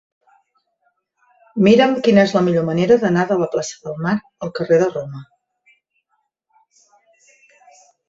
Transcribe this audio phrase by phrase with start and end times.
[1.67, 4.17] Mira'm quina és la millor manera d'anar de la plaça del Mar
[4.49, 5.25] al carrer de Roma.